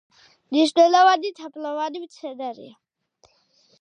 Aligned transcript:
მნიშვნელოვანი 0.55 1.31
თაფლოვანი 1.41 2.03
მცენარეა. 2.07 3.33